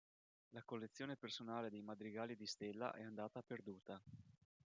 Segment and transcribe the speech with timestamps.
[0.53, 4.01] La collezione personale dei madrigali di Stella è andata perduta.